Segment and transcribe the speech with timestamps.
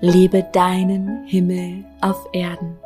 [0.00, 2.76] Lebe deinen Himmel auf Erden.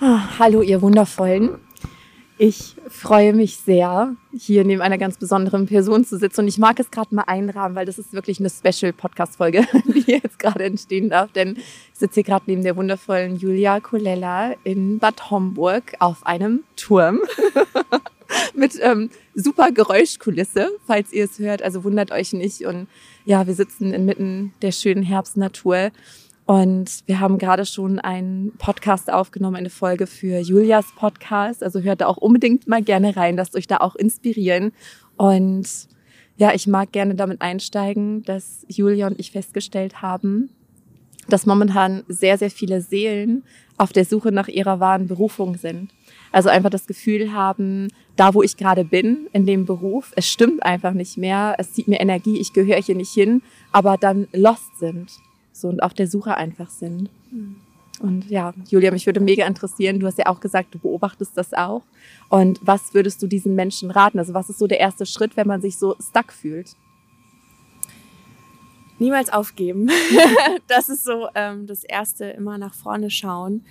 [0.00, 1.60] Ah, hallo, ihr Wundervollen.
[2.38, 6.40] Ich freue mich sehr, hier neben einer ganz besonderen Person zu sitzen.
[6.40, 10.38] Und ich mag es gerade mal einrahmen, weil das ist wirklich eine Special-Podcast-Folge, die jetzt
[10.38, 11.30] gerade entstehen darf.
[11.32, 16.64] Denn ich sitze hier gerade neben der wundervollen Julia Colella in Bad Homburg auf einem
[16.76, 17.20] Turm
[18.54, 21.62] mit ähm, super Geräuschkulisse, falls ihr es hört.
[21.62, 22.64] Also wundert euch nicht.
[22.64, 22.88] Und
[23.24, 25.90] ja, wir sitzen inmitten der schönen Herbstnatur.
[26.46, 31.62] Und wir haben gerade schon einen Podcast aufgenommen, eine Folge für Julias Podcast.
[31.62, 34.72] Also hört da auch unbedingt mal gerne rein, lasst euch da auch inspirieren.
[35.16, 35.88] Und
[36.36, 40.50] ja, ich mag gerne damit einsteigen, dass Julia und ich festgestellt haben,
[41.28, 43.44] dass momentan sehr, sehr viele Seelen
[43.78, 45.90] auf der Suche nach ihrer wahren Berufung sind.
[46.34, 50.64] Also einfach das Gefühl haben, da wo ich gerade bin, in dem Beruf, es stimmt
[50.64, 53.40] einfach nicht mehr, es zieht mir Energie, ich gehöre hier nicht hin,
[53.70, 55.12] aber dann lost sind
[55.52, 57.08] so und auf der Suche einfach sind.
[57.30, 57.54] Mhm.
[58.00, 61.54] Und ja, Julia, mich würde mega interessieren, du hast ja auch gesagt, du beobachtest das
[61.54, 61.82] auch.
[62.30, 64.18] Und was würdest du diesen Menschen raten?
[64.18, 66.74] Also was ist so der erste Schritt, wenn man sich so stuck fühlt?
[68.98, 69.88] Niemals aufgeben.
[70.66, 73.64] das ist so ähm, das Erste, immer nach vorne schauen.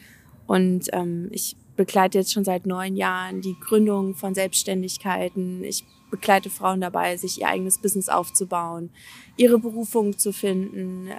[0.48, 5.64] Und ähm, ich begleite jetzt schon seit neun Jahren die Gründung von Selbstständigkeiten.
[5.64, 8.92] Ich begleite Frauen dabei, sich ihr eigenes Business aufzubauen,
[9.38, 11.10] ihre Berufung zu finden,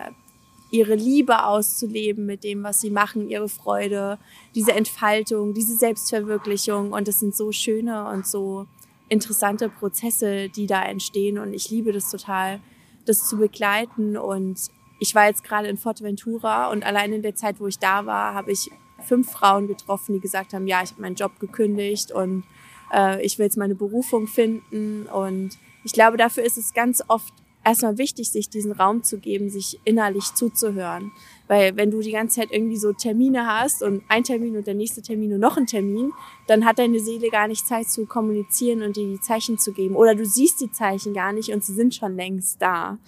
[0.70, 4.18] ihre Liebe auszuleben mit dem, was sie machen, ihre Freude,
[4.54, 6.92] diese Entfaltung, diese Selbstverwirklichung.
[6.92, 8.66] Und es sind so schöne und so
[9.08, 11.38] interessante Prozesse, die da entstehen.
[11.38, 12.60] Und ich liebe das total,
[13.04, 14.16] das zu begleiten.
[14.16, 14.58] Und
[15.00, 18.34] ich war jetzt gerade in Forteventura und allein in der Zeit, wo ich da war,
[18.34, 18.70] habe ich
[19.02, 22.44] fünf Frauen getroffen, die gesagt haben, ja, ich habe meinen Job gekündigt und
[22.92, 25.06] äh, ich will jetzt meine Berufung finden.
[25.06, 27.32] Und ich glaube, dafür ist es ganz oft
[27.64, 31.12] erstmal wichtig, sich diesen Raum zu geben, sich innerlich zuzuhören.
[31.48, 34.74] Weil wenn du die ganze Zeit irgendwie so Termine hast und ein Termin und der
[34.74, 36.12] nächste Termin und noch ein Termin,
[36.46, 39.96] dann hat deine Seele gar nicht Zeit zu kommunizieren und dir die Zeichen zu geben.
[39.96, 42.98] Oder du siehst die Zeichen gar nicht und sie sind schon längst da.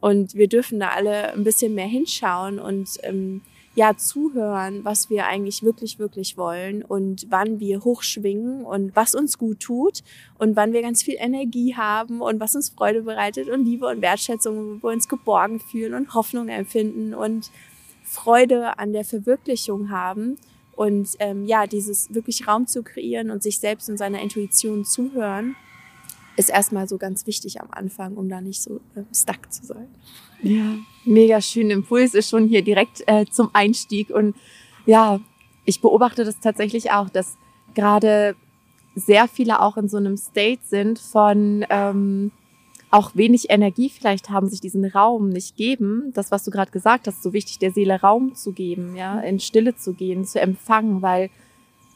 [0.00, 3.40] Und wir dürfen da alle ein bisschen mehr hinschauen und ähm,
[3.74, 9.36] ja zuhören, was wir eigentlich wirklich, wirklich wollen und wann wir hochschwingen und was uns
[9.36, 10.02] gut tut
[10.38, 14.00] und wann wir ganz viel Energie haben und was uns Freude bereitet und Liebe und
[14.00, 17.50] Wertschätzung, wo wir uns geborgen fühlen und Hoffnung empfinden und
[18.04, 20.36] Freude an der Verwirklichung haben.
[20.76, 25.56] Und ähm, ja, dieses wirklich Raum zu kreieren und sich selbst und seiner Intuition zuhören,
[26.36, 29.88] ist erstmal so ganz wichtig am Anfang, um da nicht so äh, stuck zu sein.
[30.44, 31.70] Ja, mega schön.
[31.70, 34.10] Impuls ist schon hier direkt äh, zum Einstieg.
[34.10, 34.36] Und
[34.84, 35.20] ja,
[35.64, 37.38] ich beobachte das tatsächlich auch, dass
[37.74, 38.36] gerade
[38.94, 42.30] sehr viele auch in so einem State sind von ähm,
[42.90, 46.12] auch wenig Energie vielleicht haben, sich diesen Raum nicht geben.
[46.14, 49.40] Das, was du gerade gesagt hast, so wichtig, der Seele Raum zu geben, ja, in
[49.40, 51.30] Stille zu gehen, zu empfangen, weil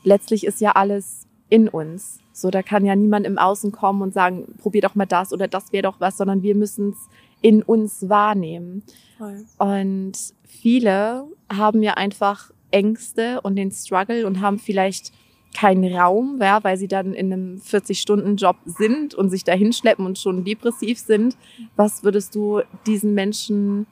[0.03, 2.19] letztlich ist ja alles in uns.
[2.33, 5.49] So, da kann ja niemand im Außen kommen und sagen, probier doch mal das oder
[5.49, 7.09] das wäre doch was, sondern wir müssen es
[7.41, 8.83] in uns wahrnehmen.
[9.17, 9.45] Voll.
[9.59, 10.13] Und
[10.45, 15.13] viele haben ja einfach Ängste und den Struggle und haben vielleicht
[15.55, 20.19] keinen Raum, ja, weil sie dann in einem 40-Stunden-Job sind und sich da hinschleppen und
[20.19, 21.37] schon depressiv sind.
[21.75, 23.87] Was würdest du diesen Menschen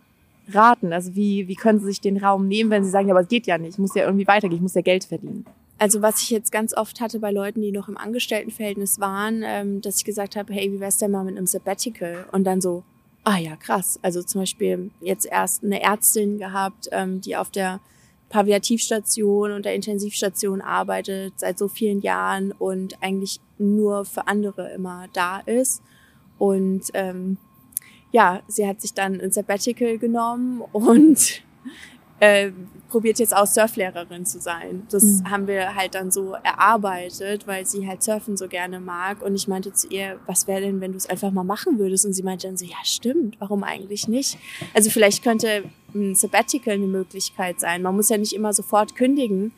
[0.53, 0.93] raten?
[0.93, 3.29] Also wie, wie können sie sich den Raum nehmen, wenn sie sagen, ja, aber es
[3.29, 5.47] geht ja nicht, ich muss ja irgendwie weitergehen, ich muss ja Geld verdienen?
[5.79, 9.81] Also was ich jetzt ganz oft hatte bei Leuten, die noch im Angestelltenverhältnis waren, ähm,
[9.83, 12.27] dass ich gesagt habe, hey, wie wär's denn mal mit einem Sabbatical?
[12.33, 12.85] Und dann so,
[13.27, 13.99] ah ja, krass.
[14.03, 17.81] Also zum Beispiel jetzt erst eine Ärztin gehabt, ähm, die auf der
[18.29, 25.07] Palliativstation und der Intensivstation arbeitet seit so vielen Jahren und eigentlich nur für andere immer
[25.13, 25.83] da ist.
[26.39, 27.39] Und ähm,
[28.13, 31.43] ja, sie hat sich dann ein Sabbatical genommen und
[32.21, 32.51] äh,
[32.89, 34.87] probiert jetzt auch Surflehrerin zu sein.
[34.91, 35.31] Das mhm.
[35.31, 39.23] haben wir halt dann so erarbeitet, weil sie halt Surfen so gerne mag.
[39.23, 42.07] Und ich meinte zu ihr, was wäre denn, wenn du es einfach mal machen würdest?
[42.07, 44.39] Und sie meinte dann so, ja stimmt, warum eigentlich nicht?
[44.73, 45.65] Also vielleicht könnte
[45.95, 47.83] ein Sabbatical eine Möglichkeit sein.
[47.83, 49.53] Man muss ja nicht immer sofort kündigen.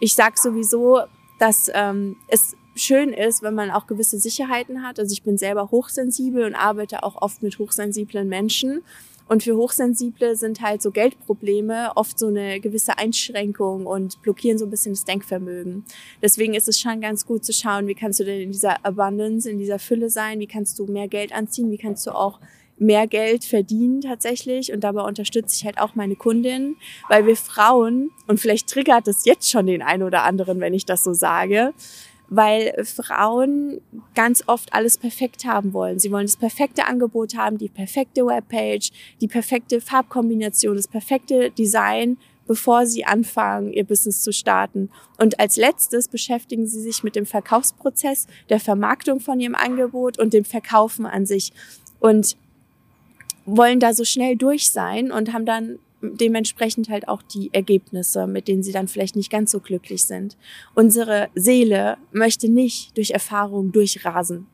[0.00, 1.00] Ich sag sowieso,
[1.38, 4.98] dass ähm, es schön ist, wenn man auch gewisse Sicherheiten hat.
[4.98, 8.82] Also ich bin selber hochsensibel und arbeite auch oft mit hochsensiblen Menschen.
[9.26, 14.66] Und für Hochsensible sind halt so Geldprobleme oft so eine gewisse Einschränkung und blockieren so
[14.66, 15.84] ein bisschen das Denkvermögen.
[16.22, 19.50] Deswegen ist es schon ganz gut zu schauen, wie kannst du denn in dieser Abundance,
[19.50, 22.38] in dieser Fülle sein, wie kannst du mehr Geld anziehen, wie kannst du auch
[22.76, 24.72] mehr Geld verdienen tatsächlich?
[24.72, 26.76] Und dabei unterstütze ich halt auch meine Kundin,
[27.08, 30.84] weil wir Frauen, und vielleicht triggert es jetzt schon den einen oder anderen, wenn ich
[30.84, 31.72] das so sage,
[32.28, 33.80] weil Frauen
[34.14, 35.98] ganz oft alles perfekt haben wollen.
[35.98, 38.90] Sie wollen das perfekte Angebot haben, die perfekte Webpage,
[39.20, 42.16] die perfekte Farbkombination, das perfekte Design,
[42.46, 44.90] bevor sie anfangen, ihr Business zu starten.
[45.18, 50.34] Und als letztes beschäftigen sie sich mit dem Verkaufsprozess, der Vermarktung von ihrem Angebot und
[50.34, 51.52] dem Verkaufen an sich.
[52.00, 52.36] Und
[53.46, 55.78] wollen da so schnell durch sein und haben dann
[56.14, 60.36] dementsprechend halt auch die Ergebnisse, mit denen sie dann vielleicht nicht ganz so glücklich sind.
[60.74, 64.46] Unsere Seele möchte nicht durch Erfahrung durchrasen.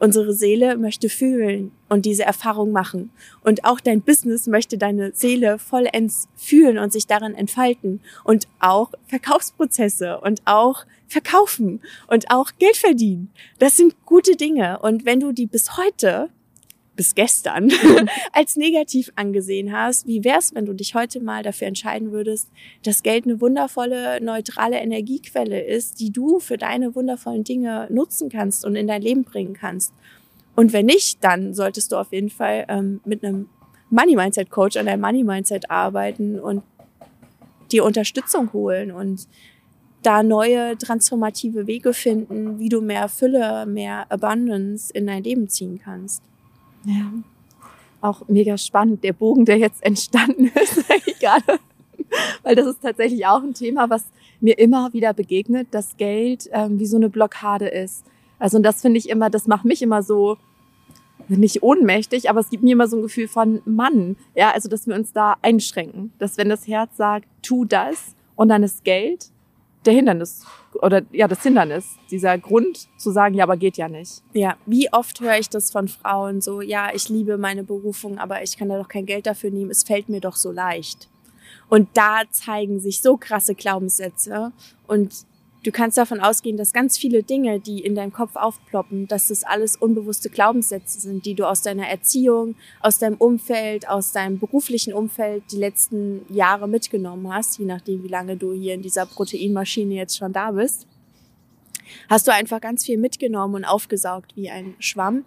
[0.00, 3.10] Unsere Seele möchte fühlen und diese Erfahrung machen.
[3.44, 8.00] Und auch dein Business möchte deine Seele vollends fühlen und sich darin entfalten.
[8.24, 13.30] Und auch Verkaufsprozesse und auch verkaufen und auch Geld verdienen.
[13.58, 14.78] Das sind gute Dinge.
[14.78, 16.30] Und wenn du die bis heute
[17.00, 17.72] bis gestern
[18.34, 20.06] als negativ angesehen hast.
[20.06, 22.50] Wie wär's, wenn du dich heute mal dafür entscheiden würdest,
[22.82, 28.66] dass Geld eine wundervolle, neutrale Energiequelle ist, die du für deine wundervollen Dinge nutzen kannst
[28.66, 29.94] und in dein Leben bringen kannst?
[30.56, 33.48] Und wenn nicht, dann solltest du auf jeden Fall ähm, mit einem
[33.88, 36.62] Money Mindset Coach an deinem Money Mindset arbeiten und
[37.72, 39.26] dir Unterstützung holen und
[40.02, 45.80] da neue transformative Wege finden, wie du mehr Fülle, mehr Abundance in dein Leben ziehen
[45.82, 46.22] kannst.
[46.84, 47.12] Ja.
[48.00, 50.84] Auch mega spannend, der Bogen, der jetzt entstanden ist.
[52.42, 54.04] Weil das ist tatsächlich auch ein Thema, was
[54.40, 58.04] mir immer wieder begegnet, dass Geld ähm, wie so eine Blockade ist.
[58.38, 60.38] Also und das finde ich immer, das macht mich immer so
[61.28, 64.16] nicht ohnmächtig, aber es gibt mir immer so ein Gefühl von Mann.
[64.34, 68.48] Ja, also dass wir uns da einschränken, dass wenn das Herz sagt, tu das und
[68.48, 69.30] dann ist Geld,
[69.86, 70.44] der Hindernis
[70.74, 74.22] oder ja, das Hindernis, dieser Grund zu sagen, ja, aber geht ja nicht.
[74.32, 78.42] Ja, wie oft höre ich das von Frauen so, ja, ich liebe meine Berufung, aber
[78.42, 81.08] ich kann da doch kein Geld dafür nehmen, es fällt mir doch so leicht.
[81.68, 84.52] Und da zeigen sich so krasse Glaubenssätze
[84.86, 85.24] und
[85.62, 89.44] Du kannst davon ausgehen, dass ganz viele Dinge, die in deinem Kopf aufploppen, dass das
[89.44, 94.94] alles unbewusste Glaubenssätze sind, die du aus deiner Erziehung, aus deinem Umfeld, aus deinem beruflichen
[94.94, 99.94] Umfeld die letzten Jahre mitgenommen hast, je nachdem, wie lange du hier in dieser Proteinmaschine
[99.94, 100.86] jetzt schon da bist.
[102.08, 105.24] Hast du einfach ganz viel mitgenommen und aufgesaugt wie ein Schwamm.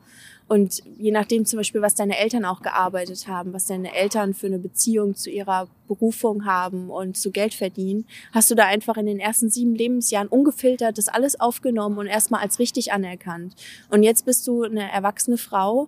[0.48, 4.48] Und je nachdem zum Beispiel, was deine Eltern auch gearbeitet haben, was deine Eltern für
[4.48, 9.06] eine Beziehung zu ihrer Berufung haben und zu Geld verdienen, hast du da einfach in
[9.06, 13.56] den ersten sieben Lebensjahren ungefiltert das alles aufgenommen und erstmal als richtig anerkannt.
[13.90, 15.88] Und jetzt bist du eine erwachsene Frau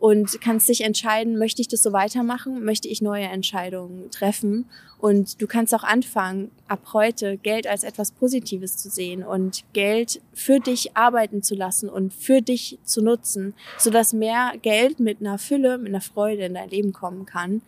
[0.00, 4.64] und kannst dich entscheiden, möchte ich das so weitermachen, möchte ich neue Entscheidungen treffen.
[4.98, 10.22] Und du kannst auch anfangen, ab heute Geld als etwas Positives zu sehen und Geld
[10.32, 15.36] für dich arbeiten zu lassen und für dich zu nutzen, sodass mehr Geld mit einer
[15.36, 17.60] Fülle, mit einer Freude in dein Leben kommen kann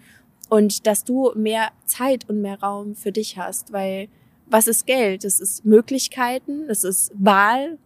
[0.49, 4.09] und dass du mehr Zeit und mehr Raum für dich hast, weil
[4.47, 5.25] was ist Geld?
[5.25, 7.79] Es ist Möglichkeiten, es ist Wahl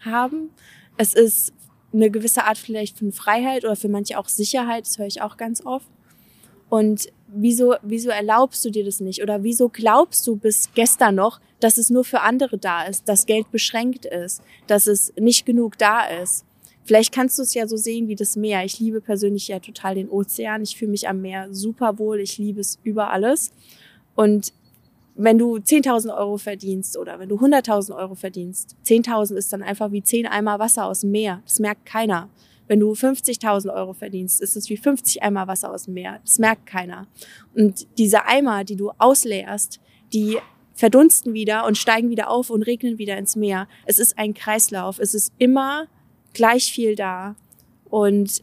[0.00, 0.50] haben,
[0.96, 1.53] es ist
[1.94, 5.36] eine gewisse Art vielleicht von Freiheit oder für manche auch Sicherheit, das höre ich auch
[5.36, 5.86] ganz oft.
[6.68, 9.22] Und wieso, wieso erlaubst du dir das nicht?
[9.22, 13.26] Oder wieso glaubst du bis gestern noch, dass es nur für andere da ist, dass
[13.26, 16.44] Geld beschränkt ist, dass es nicht genug da ist?
[16.84, 18.64] Vielleicht kannst du es ja so sehen wie das Meer.
[18.64, 20.62] Ich liebe persönlich ja total den Ozean.
[20.62, 22.20] Ich fühle mich am Meer super wohl.
[22.20, 23.52] Ich liebe es über alles.
[24.14, 24.52] Und
[25.16, 29.92] wenn du 10.000 Euro verdienst oder wenn du 100.000 Euro verdienst, 10.000 ist dann einfach
[29.92, 31.40] wie 10 Eimer Wasser aus dem Meer.
[31.44, 32.28] Das merkt keiner.
[32.66, 36.20] Wenn du 50.000 Euro verdienst, ist es wie 50 Eimer Wasser aus dem Meer.
[36.24, 37.06] Das merkt keiner.
[37.54, 39.80] Und diese Eimer, die du ausleerst,
[40.12, 40.38] die
[40.74, 43.68] verdunsten wieder und steigen wieder auf und regnen wieder ins Meer.
[43.84, 44.98] Es ist ein Kreislauf.
[44.98, 45.86] Es ist immer
[46.32, 47.36] gleich viel da.
[47.88, 48.42] Und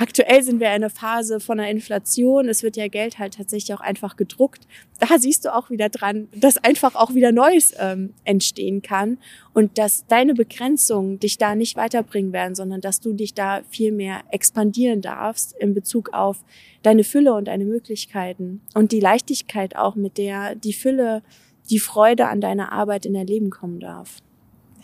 [0.00, 2.48] Aktuell sind wir in einer Phase von einer Inflation.
[2.48, 4.66] Es wird ja Geld halt tatsächlich auch einfach gedruckt.
[4.98, 9.18] Da siehst du auch wieder dran, dass einfach auch wieder Neues ähm, entstehen kann
[9.52, 13.92] und dass deine Begrenzungen dich da nicht weiterbringen werden, sondern dass du dich da viel
[13.92, 16.46] mehr expandieren darfst in Bezug auf
[16.82, 21.22] deine Fülle und deine Möglichkeiten und die Leichtigkeit auch, mit der die Fülle,
[21.68, 24.16] die Freude an deiner Arbeit in dein Leben kommen darf.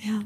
[0.06, 0.20] Ja,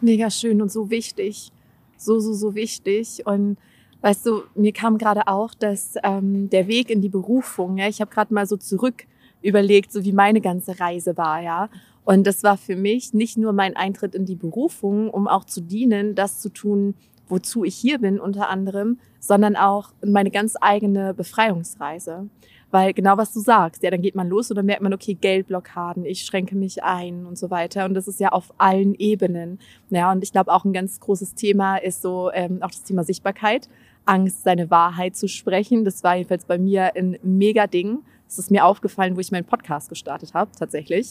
[0.00, 1.50] mega schön und so wichtig.
[1.96, 3.26] So, so, so wichtig.
[3.26, 3.56] Und
[4.02, 8.00] Weißt du, mir kam gerade auch, dass ähm, der Weg in die Berufung, ja, ich
[8.00, 9.04] habe gerade mal so zurück
[9.42, 11.68] überlegt, so wie meine ganze Reise war, ja.
[12.04, 15.60] Und das war für mich nicht nur mein Eintritt in die Berufung, um auch zu
[15.60, 16.94] dienen, das zu tun,
[17.28, 22.28] wozu ich hier bin unter anderem, sondern auch meine ganz eigene Befreiungsreise.
[22.72, 25.14] Weil genau was du sagst, ja, dann geht man los und dann merkt man, okay,
[25.14, 27.84] Geldblockaden, ich schränke mich ein und so weiter.
[27.84, 29.60] Und das ist ja auf allen Ebenen.
[29.90, 33.04] Ja, und ich glaube auch ein ganz großes Thema ist so ähm, auch das Thema
[33.04, 33.68] Sichtbarkeit.
[34.04, 35.84] Angst, seine Wahrheit zu sprechen.
[35.84, 38.00] Das war jedenfalls bei mir ein mega Ding.
[38.26, 41.10] Das ist mir aufgefallen, wo ich meinen Podcast gestartet habe, tatsächlich.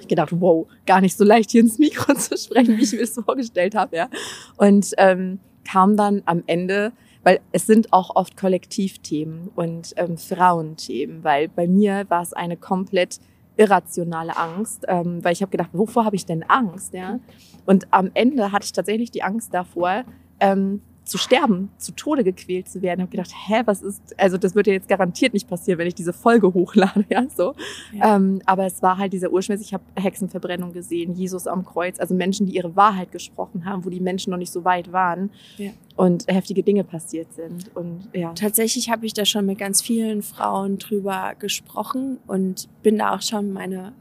[0.00, 3.00] Ich gedacht, wow, gar nicht so leicht hier ins Mikro zu sprechen, wie ich mir
[3.00, 4.08] das vorgestellt habe, ja.
[4.56, 6.92] Und ähm, kam dann am Ende
[7.28, 12.56] weil es sind auch oft Kollektivthemen und ähm, Frauenthemen, weil bei mir war es eine
[12.56, 13.20] komplett
[13.56, 16.94] irrationale Angst, ähm, weil ich habe gedacht, wovor habe ich denn Angst?
[16.94, 17.18] Ja?
[17.66, 20.04] Und am Ende hatte ich tatsächlich die Angst davor,
[20.40, 23.00] ähm, zu sterben, zu Tode gequält zu werden.
[23.00, 25.86] Ich habe gedacht, hä, was ist, also das wird ja jetzt garantiert nicht passieren, wenn
[25.86, 27.54] ich diese Folge hochlade, ja, so.
[27.92, 28.16] Ja.
[28.16, 32.14] Ähm, aber es war halt dieser Urschmerz, ich habe Hexenverbrennung gesehen, Jesus am Kreuz, also
[32.14, 35.70] Menschen, die ihre Wahrheit gesprochen haben, wo die Menschen noch nicht so weit waren ja.
[35.96, 38.32] und heftige Dinge passiert sind und ja.
[38.34, 43.22] Tatsächlich habe ich da schon mit ganz vielen Frauen drüber gesprochen und bin da auch
[43.22, 43.92] schon meine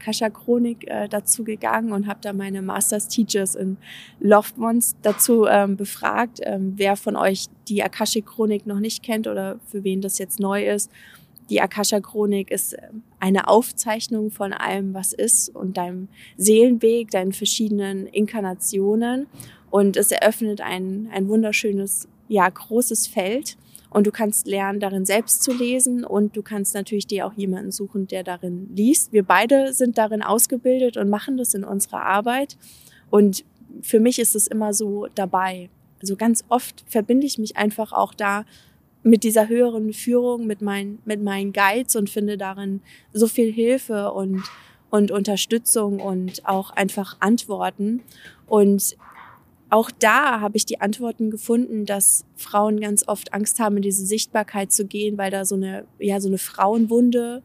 [0.00, 3.76] Akashic Akasha-Chronik äh, dazu gegangen und habe da meine Masters Teachers in
[4.20, 9.84] Loftmons dazu ähm, befragt, ähm, wer von euch die Akashic-Chronik noch nicht kennt oder für
[9.84, 10.90] wen das jetzt neu ist.
[11.50, 18.06] Die Akasha-Chronik ist ähm, eine Aufzeichnung von allem, was ist und deinem Seelenweg, deinen verschiedenen
[18.06, 19.26] Inkarnationen.
[19.70, 23.56] Und es eröffnet ein, ein wunderschönes, ja, großes Feld
[23.90, 27.72] und du kannst lernen, darin selbst zu lesen und du kannst natürlich dir auch jemanden
[27.72, 29.12] suchen, der darin liest.
[29.12, 32.56] Wir beide sind darin ausgebildet und machen das in unserer Arbeit.
[33.10, 33.44] Und
[33.82, 35.70] für mich ist es immer so dabei.
[36.00, 38.44] Also ganz oft verbinde ich mich einfach auch da
[39.02, 42.80] mit dieser höheren Führung, mit meinen, mit meinen Guides und finde darin
[43.12, 44.42] so viel Hilfe und,
[44.90, 48.02] und Unterstützung und auch einfach Antworten.
[48.46, 48.96] Und
[49.68, 54.06] auch da habe ich die Antworten gefunden, dass Frauen ganz oft Angst haben, in diese
[54.06, 57.42] Sichtbarkeit zu gehen, weil da so eine, ja, so eine Frauenwunde,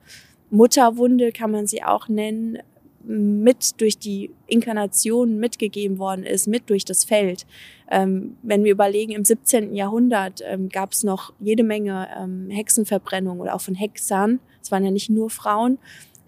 [0.52, 2.60] Mutterwunde kann man sie auch nennen,
[3.04, 7.48] mit durch die Inkarnation mitgegeben worden ist, mit durch das Feld.
[7.90, 9.74] Ähm, wenn wir überlegen, im 17.
[9.74, 14.40] Jahrhundert ähm, gab es noch jede Menge ähm, Hexenverbrennung oder auch von Hexern.
[14.62, 15.80] Es waren ja nicht nur Frauen.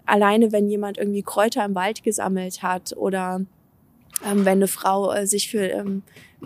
[0.04, 3.46] Alleine, wenn jemand irgendwie Kräuter im Wald gesammelt hat oder
[4.24, 6.02] wenn eine Frau äh, sich für ähm,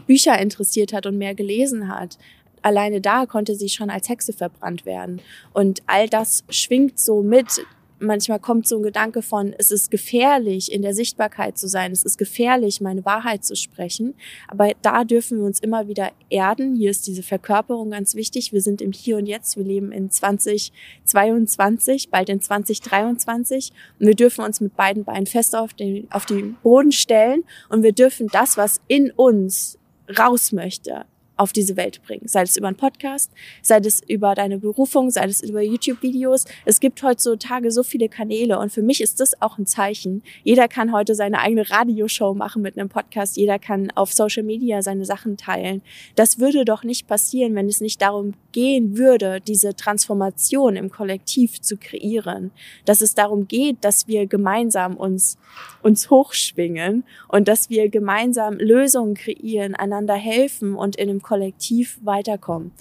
[0.06, 2.18] Bücher interessiert hat und mehr gelesen hat.
[2.62, 5.20] Alleine da konnte sie schon als Hexe verbrannt werden.
[5.52, 7.64] Und all das schwingt so mit
[8.00, 12.04] manchmal kommt so ein Gedanke von, es ist gefährlich, in der Sichtbarkeit zu sein, es
[12.04, 14.14] ist gefährlich, meine Wahrheit zu sprechen.
[14.46, 16.76] Aber da dürfen wir uns immer wieder erden.
[16.76, 18.52] Hier ist diese Verkörperung ganz wichtig.
[18.52, 19.56] Wir sind im Hier und Jetzt.
[19.56, 23.72] Wir leben in 2022, bald in 2023.
[23.98, 27.44] Und wir dürfen uns mit beiden Beinen fest auf den, auf den Boden stellen.
[27.68, 29.78] Und wir dürfen das, was in uns
[30.18, 31.04] raus möchte,
[31.38, 32.26] auf diese Welt bringen.
[32.26, 33.30] Sei es über einen Podcast,
[33.62, 36.44] sei es über deine Berufung, sei es über YouTube-Videos.
[36.64, 40.22] Es gibt heutzutage so viele Kanäle und für mich ist das auch ein Zeichen.
[40.42, 43.36] Jeder kann heute seine eigene Radioshow machen mit einem Podcast.
[43.36, 45.82] Jeder kann auf Social Media seine Sachen teilen.
[46.16, 51.60] Das würde doch nicht passieren, wenn es nicht darum gehen würde, diese Transformation im Kollektiv
[51.60, 52.50] zu kreieren.
[52.84, 55.38] Dass es darum geht, dass wir gemeinsam uns,
[55.82, 62.72] uns hochschwingen und dass wir gemeinsam Lösungen kreieren, einander helfen und in einem Kollektiv weiterkommen.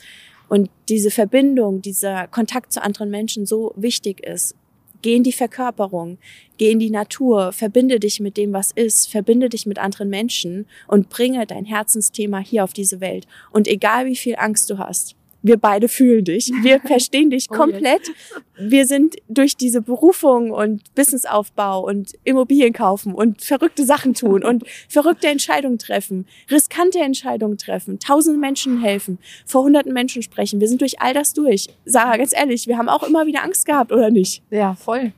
[0.48, 4.56] Und diese Verbindung, dieser Kontakt zu anderen Menschen so wichtig ist.
[5.02, 6.18] Geh in die Verkörperung,
[6.58, 10.66] geh in die Natur, verbinde dich mit dem, was ist, verbinde dich mit anderen Menschen
[10.88, 13.28] und bringe dein Herzensthema hier auf diese Welt.
[13.52, 16.52] Und egal wie viel Angst du hast, wir beide fühlen dich.
[16.62, 18.12] Wir verstehen dich oh, komplett.
[18.58, 24.64] Wir sind durch diese Berufung und Businessaufbau und Immobilien kaufen und verrückte Sachen tun und
[24.90, 30.60] verrückte Entscheidungen treffen, riskante Entscheidungen treffen, tausenden Menschen helfen, vor hunderten Menschen sprechen.
[30.60, 31.68] Wir sind durch all das durch.
[31.86, 34.44] Sarah, ganz ehrlich, wir haben auch immer wieder Angst gehabt, oder nicht?
[34.50, 35.14] Ja, voll.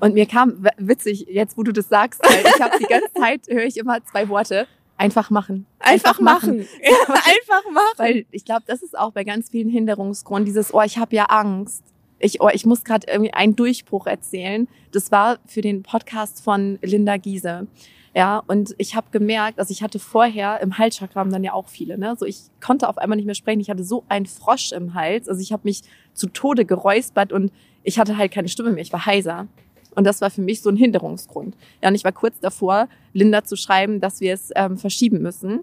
[0.00, 3.46] Und mir kam witzig, jetzt wo du das sagst, weil ich habe die ganze Zeit,
[3.48, 4.66] höre ich immer zwei Worte.
[5.02, 5.66] Einfach machen.
[5.80, 6.56] Einfach, Einfach machen.
[6.58, 6.68] machen.
[6.82, 7.94] Ja, einfach machen.
[7.96, 11.24] Weil ich glaube, das ist auch bei ganz vielen Hinderungsgründen dieses, oh, ich habe ja
[11.24, 11.82] Angst.
[12.20, 14.68] Ich, oh, ich muss gerade irgendwie einen Durchbruch erzählen.
[14.92, 17.66] Das war für den Podcast von Linda Giese.
[18.14, 21.96] Ja, und ich habe gemerkt, also ich hatte vorher im Halschakram dann ja auch viele,
[21.96, 22.14] ne?
[22.16, 23.60] So ich konnte auf einmal nicht mehr sprechen.
[23.60, 25.82] Ich hatte so einen Frosch im Hals, also ich habe mich
[26.12, 27.50] zu Tode geräuspert und
[27.82, 28.82] ich hatte halt keine Stimme mehr.
[28.82, 29.48] Ich war heiser.
[29.94, 31.56] Und das war für mich so ein Hinderungsgrund.
[31.82, 35.60] Ja, und ich war kurz davor, Linda zu schreiben, dass wir es ähm, verschieben müssen.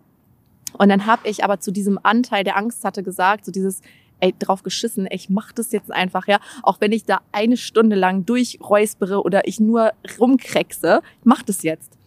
[0.74, 3.81] Und dann habe ich aber zu diesem Anteil, der Angst hatte, gesagt, so dieses,
[4.19, 6.39] ey, drauf geschissen, ey, ich mach das jetzt einfach, ja.
[6.62, 11.63] Auch wenn ich da eine Stunde lang durchräuspere oder ich nur rumkreckse, ich mach das
[11.63, 11.98] jetzt.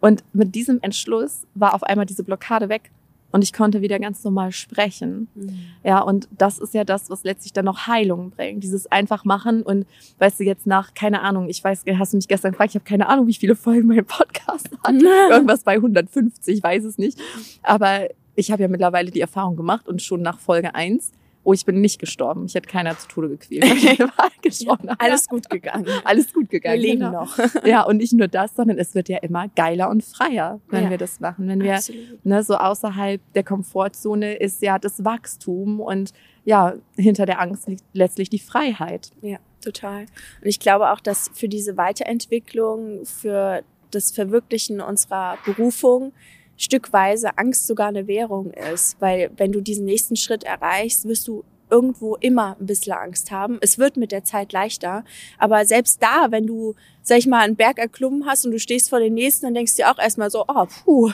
[0.00, 2.90] Und mit diesem Entschluss war auf einmal diese Blockade weg
[3.32, 5.28] und ich konnte wieder ganz normal sprechen.
[5.34, 5.58] Mhm.
[5.84, 8.62] Ja, und das ist ja das, was letztlich dann noch Heilung bringt.
[8.62, 9.86] Dieses einfach machen und
[10.18, 12.84] weißt du jetzt nach, keine Ahnung, ich weiß, hast du mich gestern gefragt, ich habe
[12.84, 14.94] keine Ahnung, wie viele Folgen mein Podcast hat.
[15.30, 17.18] Irgendwas bei 150, weiß es nicht.
[17.62, 21.64] Aber ich habe ja mittlerweile die Erfahrung gemacht und schon nach Folge eins oh, ich
[21.64, 22.44] bin nicht gestorben.
[22.46, 23.64] Ich hätte keiner zu Tode gequält.
[24.42, 24.88] gestorben.
[24.98, 25.86] alles gut gegangen.
[26.04, 26.80] Alles gut gegangen.
[26.80, 27.24] Wir leben genau.
[27.24, 27.64] noch.
[27.64, 30.90] Ja, und nicht nur das, sondern es wird ja immer geiler und freier, wenn ja.
[30.90, 31.48] wir das machen.
[31.48, 31.80] Wenn wir
[32.24, 36.12] ne, so außerhalb der Komfortzone ist ja das Wachstum und
[36.44, 39.10] ja, hinter der Angst liegt letztlich die Freiheit.
[39.22, 40.02] Ja, total.
[40.02, 46.12] Und ich glaube auch, dass für diese Weiterentwicklung, für das Verwirklichen unserer Berufung,
[46.60, 48.96] stückweise Angst sogar eine Währung ist.
[49.00, 53.58] Weil wenn du diesen nächsten Schritt erreichst, wirst du irgendwo immer ein bisschen Angst haben.
[53.60, 55.04] Es wird mit der Zeit leichter.
[55.38, 58.90] Aber selbst da, wenn du, sag ich mal, einen Berg erklommen hast und du stehst
[58.90, 61.12] vor den nächsten, dann denkst du dir auch erstmal so, oh, puh,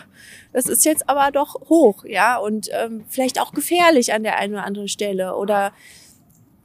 [0.52, 4.54] das ist jetzt aber doch hoch, ja, und ähm, vielleicht auch gefährlich an der einen
[4.54, 5.36] oder anderen Stelle.
[5.36, 5.72] Oder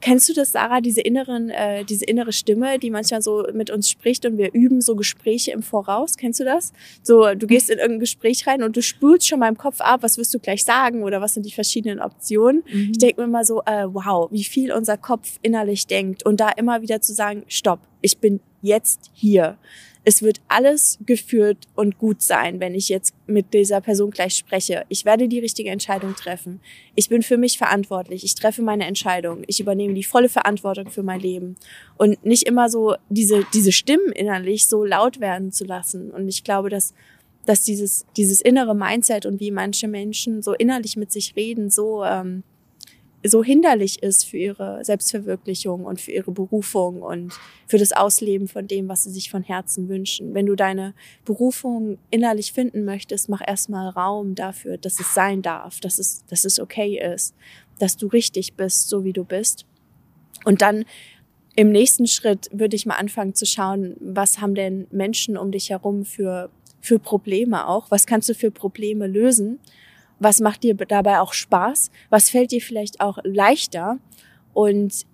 [0.02, 3.88] Kennst du das, Sarah, diese inneren, äh, diese innere Stimme, die manchmal so mit uns
[3.88, 6.16] spricht und wir üben so Gespräche im Voraus?
[6.16, 6.72] Kennst du das?
[7.04, 10.02] So, du gehst in irgendein Gespräch rein und du spulst schon mal im Kopf ab,
[10.02, 12.64] was wirst du gleich sagen oder was sind die verschiedenen Optionen?
[12.68, 12.90] Mhm.
[12.90, 16.48] Ich denke mir immer so, äh, wow, wie viel unser Kopf innerlich denkt und da
[16.48, 19.56] immer wieder zu sagen, stopp, ich bin jetzt hier
[20.04, 24.84] es wird alles geführt und gut sein, wenn ich jetzt mit dieser Person gleich spreche.
[24.88, 26.60] Ich werde die richtige Entscheidung treffen.
[26.96, 28.24] Ich bin für mich verantwortlich.
[28.24, 29.44] Ich treffe meine Entscheidung.
[29.46, 31.56] Ich übernehme die volle Verantwortung für mein Leben.
[31.98, 36.10] Und nicht immer so diese, diese Stimmen innerlich so laut werden zu lassen.
[36.10, 36.94] Und ich glaube, dass
[37.44, 42.04] dass dieses, dieses innere Mindset und wie manche Menschen so innerlich mit sich reden, so
[42.04, 42.44] ähm,
[43.24, 47.32] so hinderlich ist für ihre Selbstverwirklichung und für ihre Berufung und
[47.68, 50.34] für das Ausleben von dem, was sie sich von Herzen wünschen.
[50.34, 55.78] Wenn du deine Berufung innerlich finden möchtest, mach erstmal Raum dafür, dass es sein darf,
[55.80, 57.34] dass es, dass es okay ist,
[57.78, 59.66] dass du richtig bist, so wie du bist.
[60.44, 60.84] Und dann
[61.54, 65.70] im nächsten Schritt würde ich mal anfangen zu schauen, was haben denn Menschen um dich
[65.70, 67.90] herum für, für Probleme auch?
[67.90, 69.60] Was kannst du für Probleme lösen?
[70.22, 73.98] Was macht dir dabei auch Spaß, was fällt dir vielleicht auch leichter
[74.52, 75.06] und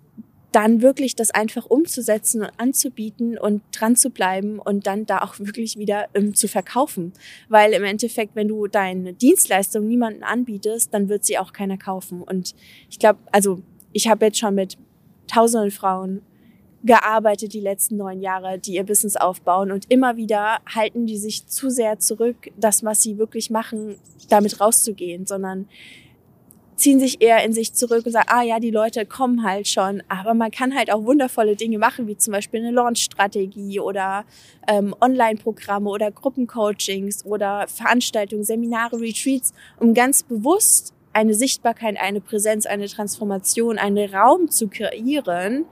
[0.51, 5.37] dann wirklich das einfach umzusetzen und anzubieten und dran zu bleiben und dann da auch
[5.39, 7.13] wirklich wieder ähm, zu verkaufen.
[7.49, 12.23] Weil im Endeffekt, wenn du deine Dienstleistung niemanden anbietest, dann wird sie auch keiner kaufen.
[12.23, 12.55] Und
[12.89, 13.61] ich glaube, also
[13.93, 14.77] ich habe jetzt schon mit
[15.27, 16.21] tausenden Frauen
[16.83, 19.71] gearbeitet die letzten neun Jahre, die ihr Business aufbauen.
[19.71, 23.97] Und immer wieder halten die sich zu sehr zurück, das, was sie wirklich machen,
[24.29, 25.67] damit rauszugehen, sondern
[26.79, 30.01] ziehen sich eher in sich zurück und sagen, ah ja, die Leute kommen halt schon,
[30.07, 34.23] aber man kann halt auch wundervolle Dinge machen, wie zum Beispiel eine Launch-Strategie oder
[34.67, 42.65] ähm, Online-Programme oder Gruppencoachings oder Veranstaltungen, Seminare, Retreats, um ganz bewusst eine Sichtbarkeit, eine Präsenz,
[42.65, 45.65] eine Transformation, einen Raum zu kreieren,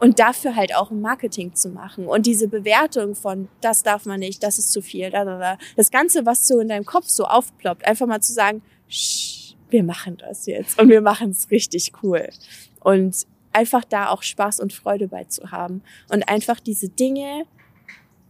[0.00, 2.06] und dafür halt auch ein Marketing zu machen.
[2.06, 5.58] Und diese Bewertung von das darf man nicht, das ist zu viel, da, da, da.
[5.76, 8.62] das Ganze, was so in deinem Kopf so aufploppt, einfach mal zu sagen,
[9.70, 12.28] wir machen das jetzt und wir machen es richtig cool.
[12.80, 17.44] Und einfach da auch Spaß und Freude bei zu haben und einfach diese Dinge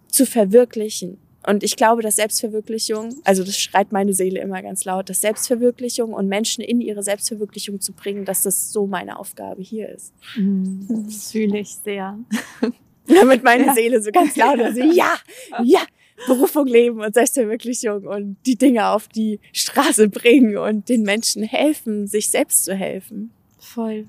[0.09, 5.09] zu verwirklichen und ich glaube, dass Selbstverwirklichung, also das schreit meine Seele immer ganz laut,
[5.09, 9.88] dass Selbstverwirklichung und Menschen in ihre Selbstverwirklichung zu bringen, dass das so meine Aufgabe hier
[9.88, 10.12] ist.
[10.37, 11.05] Mhm.
[11.07, 12.18] Das fühle ich sehr.
[13.07, 13.74] Damit meine ja.
[13.74, 15.14] Seele so ganz laut also, ja,
[15.62, 15.81] ja,
[16.27, 22.09] Berufung leben und Selbstverwirklichung und die Dinge auf die Straße bringen und den Menschen helfen,
[22.09, 23.31] sich selbst zu helfen.
[23.59, 24.07] Voll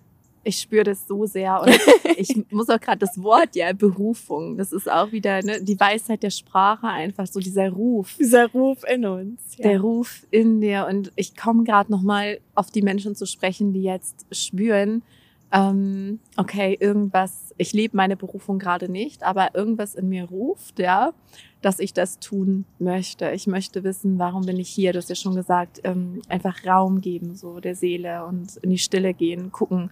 [0.49, 1.61] ich spüre das so sehr.
[1.61, 1.69] Und
[2.17, 6.23] ich muss auch gerade das Wort, ja, Berufung, das ist auch wieder ne, die Weisheit
[6.23, 8.15] der Sprache, einfach so dieser Ruf.
[8.19, 9.39] Dieser Ruf in uns.
[9.57, 9.69] Ja.
[9.69, 10.87] Der Ruf in dir.
[10.89, 15.03] Und ich komme gerade nochmal auf die Menschen zu sprechen, die jetzt spüren,
[15.51, 21.13] ähm, okay, irgendwas, ich lebe meine Berufung gerade nicht, aber irgendwas in mir ruft, ja,
[21.61, 23.31] dass ich das tun möchte.
[23.31, 24.93] Ich möchte wissen, warum bin ich hier?
[24.93, 28.77] Du hast ja schon gesagt, ähm, einfach Raum geben, so der Seele und in die
[28.77, 29.89] Stille gehen, gucken,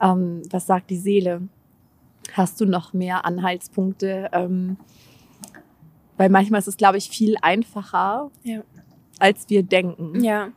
[0.00, 1.42] ähm, was sagt die Seele?
[2.32, 4.30] Hast du noch mehr Anhaltspunkte?
[4.32, 4.76] Ähm,
[6.16, 8.62] weil manchmal ist es, glaube ich, viel einfacher, ja.
[9.18, 10.22] als wir denken.
[10.22, 10.50] Ja.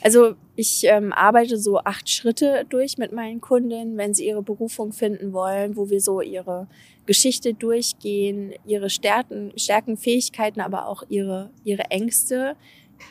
[0.00, 4.92] Also ich ähm, arbeite so acht Schritte durch mit meinen Kundinnen, wenn sie ihre Berufung
[4.92, 6.66] finden wollen, wo wir so ihre
[7.04, 12.56] Geschichte durchgehen, ihre Stärken, Stärken, Fähigkeiten, aber auch ihre, ihre Ängste,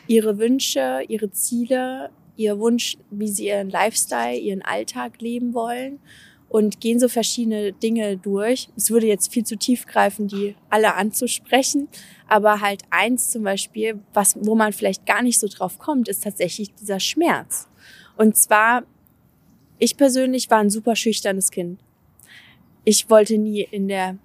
[0.06, 6.00] ihre Wünsche, ihre Ziele ihr Wunsch, wie sie ihren Lifestyle, ihren Alltag leben wollen
[6.48, 8.68] und gehen so verschiedene Dinge durch.
[8.76, 11.88] Es würde jetzt viel zu tief greifen, die alle anzusprechen,
[12.28, 16.24] aber halt eins zum Beispiel, was, wo man vielleicht gar nicht so drauf kommt, ist
[16.24, 17.68] tatsächlich dieser Schmerz.
[18.16, 18.84] Und zwar,
[19.78, 21.80] ich persönlich war ein super schüchternes Kind.
[22.84, 24.16] Ich wollte nie in der,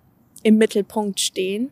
[0.44, 1.72] im Mittelpunkt stehen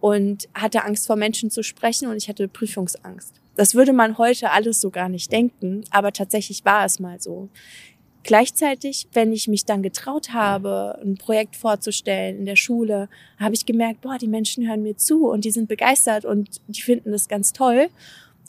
[0.00, 3.40] und hatte Angst vor Menschen zu sprechen und ich hatte Prüfungsangst.
[3.56, 7.48] Das würde man heute alles so gar nicht denken, aber tatsächlich war es mal so.
[8.24, 13.66] Gleichzeitig, wenn ich mich dann getraut habe, ein Projekt vorzustellen in der Schule, habe ich
[13.66, 17.28] gemerkt, boah, die Menschen hören mir zu und die sind begeistert und die finden das
[17.28, 17.88] ganz toll.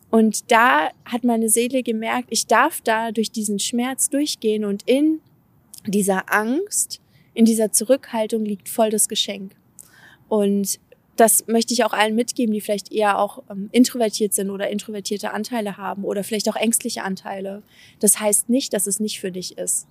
[0.10, 5.20] Und da hat meine Seele gemerkt, ich darf da durch diesen Schmerz durchgehen und in
[5.86, 7.02] dieser Angst,
[7.34, 9.58] in dieser Zurückhaltung liegt voll das Geschenk.
[10.30, 10.80] Und
[11.16, 15.32] das möchte ich auch allen mitgeben, die vielleicht eher auch ähm, introvertiert sind oder introvertierte
[15.32, 17.64] Anteile haben oder vielleicht auch ängstliche Anteile.
[18.00, 19.88] Das heißt nicht, dass es nicht für dich ist.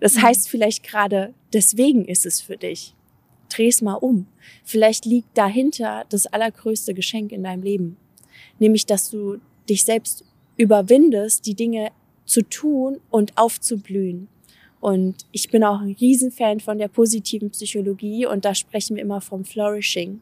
[0.00, 0.22] Das mhm.
[0.22, 2.94] heißt vielleicht gerade, deswegen ist es für dich.
[3.50, 4.26] Dreh es mal um.
[4.64, 7.96] Vielleicht liegt dahinter das allergrößte Geschenk in deinem Leben.
[8.58, 10.24] Nämlich, dass du dich selbst
[10.56, 11.90] überwindest, die Dinge
[12.24, 14.28] zu tun und aufzublühen.
[14.80, 19.20] Und ich bin auch ein Riesenfan von der positiven Psychologie und da sprechen wir immer
[19.20, 20.20] vom Flourishing.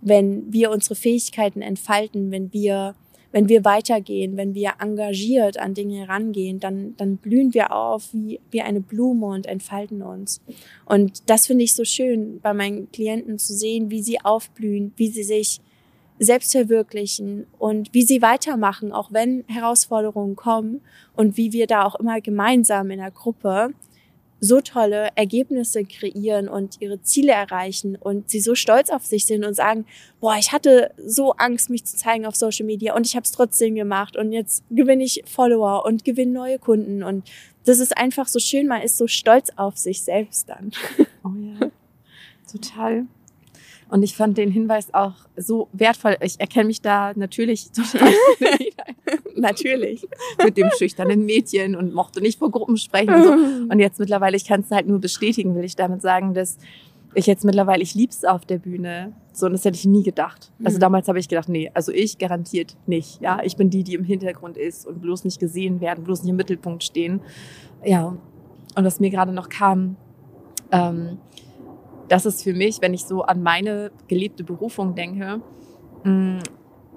[0.00, 2.94] Wenn wir unsere Fähigkeiten entfalten, wenn wir,
[3.32, 8.40] wenn wir weitergehen, wenn wir engagiert an Dinge rangehen, dann, dann blühen wir auf wie,
[8.50, 10.40] wie eine Blume und entfalten uns.
[10.86, 15.08] Und das finde ich so schön bei meinen Klienten zu sehen, wie sie aufblühen, wie
[15.08, 15.60] sie sich
[16.18, 20.82] selbst verwirklichen und wie sie weitermachen, auch wenn Herausforderungen kommen
[21.16, 23.72] und wie wir da auch immer gemeinsam in der Gruppe
[24.40, 29.44] so tolle Ergebnisse kreieren und ihre Ziele erreichen und sie so stolz auf sich sind
[29.44, 29.84] und sagen,
[30.20, 33.32] boah, ich hatte so Angst, mich zu zeigen auf Social Media und ich habe es
[33.32, 37.30] trotzdem gemacht und jetzt gewinne ich Follower und gewinne neue Kunden und
[37.64, 40.72] das ist einfach so schön, man ist so stolz auf sich selbst dann.
[41.22, 41.70] Oh ja,
[42.50, 43.06] total.
[43.90, 46.16] Und ich fand den Hinweis auch so wertvoll.
[46.22, 48.12] Ich erkenne mich da natürlich total
[49.36, 50.06] natürlich
[50.42, 53.14] mit dem schüchternen Mädchen und mochte nicht vor Gruppen sprechen.
[53.14, 53.32] Und, so.
[53.70, 56.58] und jetzt mittlerweile, ich kann es halt nur bestätigen, will ich damit sagen, dass
[57.14, 59.12] ich jetzt mittlerweile, ich lieb's auf der Bühne.
[59.32, 60.52] So, und das hätte ich nie gedacht.
[60.62, 60.80] Also mhm.
[60.80, 63.20] damals habe ich gedacht, nee, also ich garantiert nicht.
[63.20, 66.30] Ja, ich bin die, die im Hintergrund ist und bloß nicht gesehen werden, bloß nicht
[66.30, 67.20] im Mittelpunkt stehen.
[67.84, 68.16] Ja,
[68.76, 69.96] und was mir gerade noch kam,
[70.70, 71.18] ähm,
[72.10, 75.40] das ist für mich, wenn ich so an meine gelebte Berufung denke,
[76.04, 76.38] mm,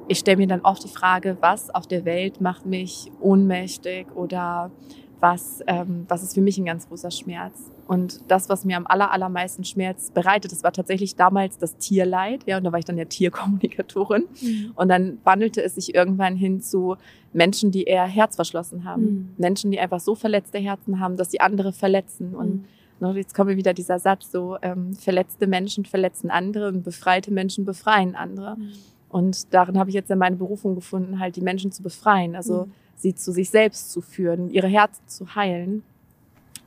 [0.07, 4.71] ich stelle mir dann oft die Frage, was auf der Welt macht mich ohnmächtig oder
[5.19, 7.53] was, ähm, was ist für mich ein ganz großer Schmerz.
[7.87, 12.41] Und das, was mir am aller, allermeisten Schmerz bereitet, das war tatsächlich damals das Tierleid.
[12.45, 14.25] Ja, und da war ich dann ja Tierkommunikatorin.
[14.41, 14.71] Mhm.
[14.75, 16.97] Und dann wandelte es sich irgendwann hin zu
[17.33, 19.03] Menschen, die eher herzverschlossen haben.
[19.03, 19.29] Mhm.
[19.37, 22.35] Menschen, die einfach so verletzte Herzen haben, dass sie andere verletzen.
[22.35, 22.65] Und mhm.
[23.03, 27.65] Ne, jetzt kommt wieder dieser Satz, so ähm, verletzte Menschen verletzen andere und befreite Menschen
[27.65, 28.55] befreien andere.
[28.55, 28.71] Mhm.
[29.09, 32.67] Und darin habe ich jetzt ja meine Berufung gefunden, halt die Menschen zu befreien, also
[32.67, 32.71] mhm.
[32.95, 35.83] sie zu sich selbst zu führen, ihre Herzen zu heilen.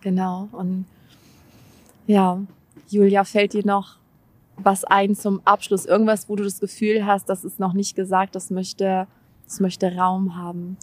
[0.02, 0.50] Genau.
[0.52, 0.84] Und
[2.06, 2.38] ja,
[2.90, 3.96] Julia, fällt dir noch
[4.58, 5.86] was ein zum Abschluss?
[5.86, 9.06] Irgendwas, wo du das Gefühl hast, das ist noch nicht gesagt, das möchte,
[9.46, 10.76] das möchte Raum haben?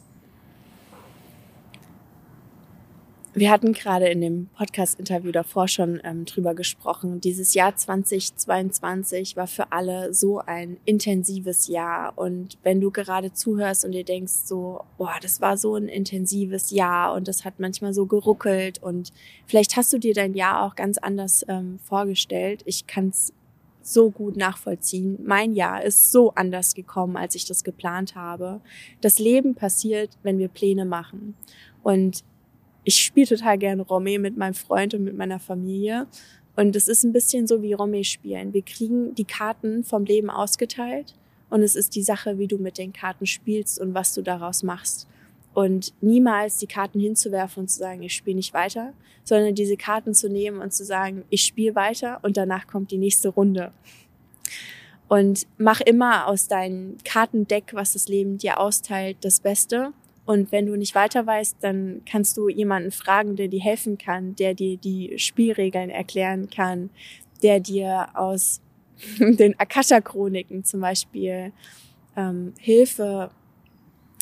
[3.35, 7.19] Wir hatten gerade in dem Podcast-Interview davor schon ähm, drüber gesprochen.
[7.19, 12.15] Dieses Jahr 2022 war für alle so ein intensives Jahr.
[12.15, 16.69] Und wenn du gerade zuhörst und dir denkst so, boah, das war so ein intensives
[16.69, 19.11] Jahr und das hat manchmal so geruckelt und
[19.47, 22.61] vielleicht hast du dir dein Jahr auch ganz anders ähm, vorgestellt.
[22.65, 23.33] Ich kann es
[23.81, 25.17] so gut nachvollziehen.
[25.25, 28.61] Mein Jahr ist so anders gekommen, als ich das geplant habe.
[29.01, 31.35] Das Leben passiert, wenn wir Pläne machen.
[31.81, 32.23] Und
[32.83, 36.07] ich spiele total gerne Romy mit meinem Freund und mit meiner Familie.
[36.55, 38.53] Und es ist ein bisschen so wie Romy spielen.
[38.53, 41.15] Wir kriegen die Karten vom Leben ausgeteilt
[41.49, 44.63] und es ist die Sache, wie du mit den Karten spielst und was du daraus
[44.63, 45.07] machst.
[45.53, 48.93] Und niemals die Karten hinzuwerfen und zu sagen, ich spiele nicht weiter,
[49.23, 52.97] sondern diese Karten zu nehmen und zu sagen, ich spiele weiter und danach kommt die
[52.97, 53.71] nächste Runde.
[55.07, 59.93] Und mach immer aus deinem Kartendeck, was das Leben dir austeilt, das Beste
[60.25, 64.35] und wenn du nicht weiter weißt, dann kannst du jemanden fragen, der dir helfen kann,
[64.35, 66.89] der dir die Spielregeln erklären kann,
[67.41, 68.61] der dir aus
[69.19, 71.51] den Akasha-Chroniken zum Beispiel
[72.15, 73.31] ähm, Hilfe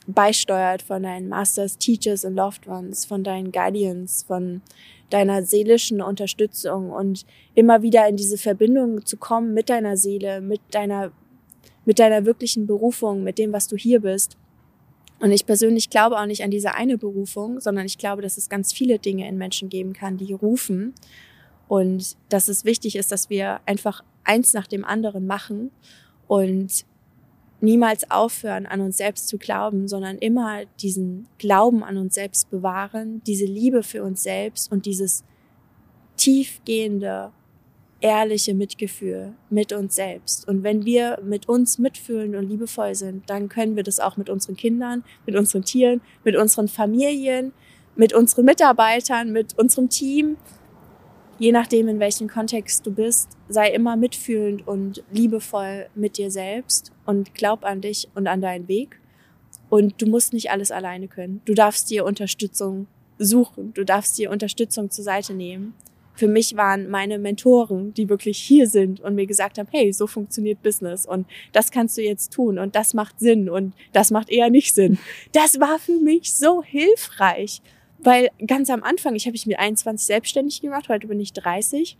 [0.08, 4.64] beisteuert von deinen Masters, Teachers und Loved Ones, von deinen Guardians, von
[5.12, 10.62] deiner seelischen Unterstützung und immer wieder in diese Verbindung zu kommen mit deiner Seele, mit
[10.72, 11.12] deiner,
[11.86, 14.38] mit deiner wirklichen Berufung, mit dem, was du hier bist
[15.22, 18.50] Und ich persönlich glaube auch nicht an diese eine Berufung, sondern ich glaube, dass es
[18.50, 20.96] ganz viele Dinge in Menschen geben kann, die rufen.
[21.68, 25.72] Und dass es wichtig ist, dass wir einfach eins nach dem anderen machen
[26.28, 26.86] und
[27.62, 33.22] niemals aufhören, an uns selbst zu glauben, sondern immer diesen Glauben an uns selbst bewahren,
[33.28, 35.24] diese Liebe für uns selbst und dieses
[36.18, 37.32] tiefgehende,
[38.02, 40.48] ehrliche Mitgefühl mit uns selbst.
[40.48, 44.30] Und wenn wir mit uns mitfühlen und liebevoll sind, dann können wir das auch mit
[44.30, 47.54] unseren Kindern, mit unseren Tieren, mit unseren Familien,
[47.96, 50.38] mit unseren Mitarbeitern, mit unserem Team,
[51.38, 56.92] je nachdem, in welchem Kontext du bist, sei immer mitfühlend und liebevoll mit dir selbst
[57.06, 59.00] und glaub an dich und an deinen Weg.
[59.70, 61.42] Und du musst nicht alles alleine können.
[61.46, 62.88] Du darfst dir Unterstützung
[63.18, 63.74] suchen.
[63.74, 65.74] Du darfst dir Unterstützung zur Seite nehmen.
[66.22, 70.06] Für mich waren meine Mentoren, die wirklich hier sind und mir gesagt haben, hey, so
[70.06, 74.30] funktioniert Business und das kannst du jetzt tun und das macht Sinn und das macht
[74.30, 75.00] eher nicht Sinn.
[75.32, 77.64] Das war für mich so hilfreich.
[77.98, 81.98] Weil ganz am Anfang, ich habe mich mit 21 selbstständig gemacht, heute bin ich 30.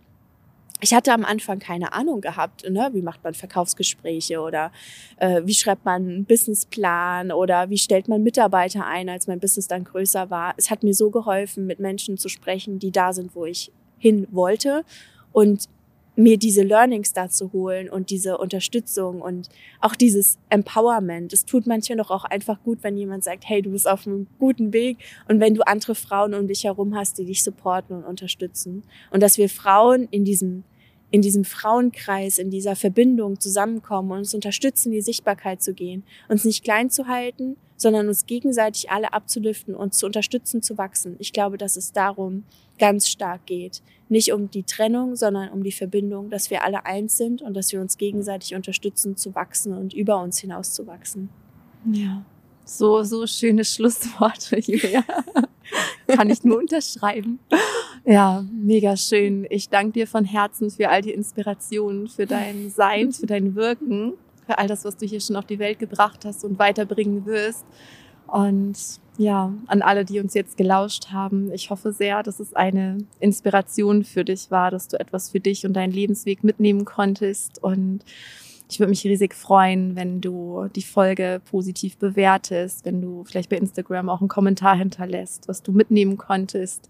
[0.80, 2.90] Ich hatte am Anfang keine Ahnung gehabt, ne?
[2.92, 4.70] wie macht man Verkaufsgespräche oder
[5.16, 9.66] äh, wie schreibt man einen Businessplan oder wie stellt man Mitarbeiter ein, als mein Business
[9.66, 10.54] dann größer war.
[10.58, 14.26] Es hat mir so geholfen, mit Menschen zu sprechen, die da sind, wo ich hin
[14.32, 14.84] wollte
[15.32, 15.68] und
[16.14, 19.48] mir diese Learnings dazu holen und diese Unterstützung und
[19.80, 21.32] auch dieses Empowerment.
[21.32, 24.26] Es tut manchmal doch auch einfach gut, wenn jemand sagt, hey, du bist auf einem
[24.38, 28.04] guten Weg und wenn du andere Frauen um dich herum hast, die dich supporten und
[28.04, 28.82] unterstützen.
[29.10, 30.64] Und dass wir Frauen in diesem
[31.10, 36.46] in diesem Frauenkreis, in dieser Verbindung zusammenkommen und uns unterstützen, die Sichtbarkeit zu gehen, uns
[36.46, 41.16] nicht klein zu halten, sondern uns gegenseitig alle abzulüften und zu unterstützen, zu wachsen.
[41.18, 42.44] Ich glaube, dass es darum
[42.78, 43.82] ganz stark geht.
[44.08, 47.72] Nicht um die Trennung, sondern um die Verbindung, dass wir alle eins sind und dass
[47.72, 51.28] wir uns gegenseitig unterstützen, zu wachsen und über uns hinaus zu wachsen.
[51.92, 52.24] Ja,
[52.64, 55.04] so, so schöne Schlussworte, Julia.
[56.06, 57.38] Kann ich nur unterschreiben.
[58.04, 59.46] Ja, mega schön.
[59.50, 64.14] Ich danke dir von Herzen für all die Inspirationen, für dein Sein, für dein Wirken
[64.46, 67.64] für all das, was du hier schon auf die Welt gebracht hast und weiterbringen wirst.
[68.26, 68.78] Und
[69.18, 74.04] ja, an alle, die uns jetzt gelauscht haben, ich hoffe sehr, dass es eine Inspiration
[74.04, 77.62] für dich war, dass du etwas für dich und deinen Lebensweg mitnehmen konntest.
[77.62, 78.00] Und
[78.70, 83.58] ich würde mich riesig freuen, wenn du die Folge positiv bewertest, wenn du vielleicht bei
[83.58, 86.88] Instagram auch einen Kommentar hinterlässt, was du mitnehmen konntest.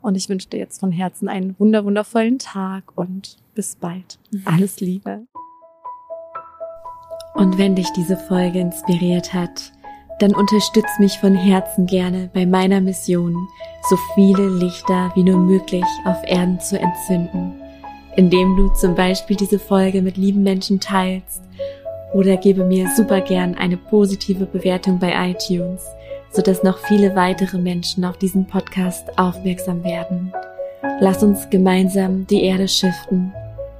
[0.00, 4.18] Und ich wünsche dir jetzt von Herzen einen wunderwundervollen Tag und bis bald.
[4.44, 5.26] Alles Liebe.
[7.34, 9.72] Und wenn dich diese Folge inspiriert hat,
[10.20, 13.48] dann unterstütz mich von Herzen gerne bei meiner Mission,
[13.90, 17.54] so viele Lichter wie nur möglich auf Erden zu entzünden,
[18.16, 21.42] indem du zum Beispiel diese Folge mit lieben Menschen teilst
[22.12, 25.84] oder gebe mir super gern eine positive Bewertung bei iTunes,
[26.30, 30.32] sodass noch viele weitere Menschen auf diesen Podcast aufmerksam werden.
[31.00, 33.32] Lass uns gemeinsam die Erde schiften.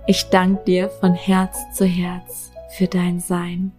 [0.09, 3.70] Ich danke dir von Herz zu Herz für dein Sein.